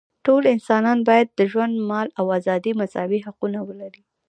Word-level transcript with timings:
ټول 0.25 0.43
انسانان 0.55 0.99
باید 1.09 1.27
د 1.31 1.39
ژوند، 1.51 1.73
مال 1.89 2.07
او 2.19 2.25
ازادۍ 2.37 2.71
مساوي 2.81 3.19
حقونه 3.25 3.59
ولري. 3.67 4.03